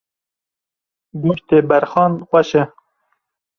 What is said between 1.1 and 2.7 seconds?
Goştê berxan xweş e.